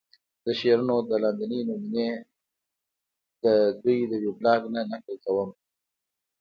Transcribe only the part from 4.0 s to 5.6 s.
د وېبلاګ نه نقل کومه